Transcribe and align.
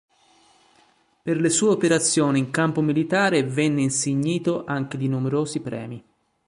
Per 1.21 1.39
le 1.39 1.49
sue 1.51 1.69
operazioni 1.69 2.39
in 2.39 2.49
campo 2.49 2.81
militare 2.81 3.43
venne 3.43 3.83
insignito 3.83 4.63
anche 4.65 4.97
di 4.97 5.07
numerosi 5.07 5.59
premi. 5.59 6.03